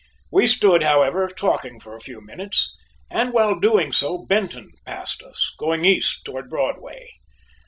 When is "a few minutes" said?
1.95-2.75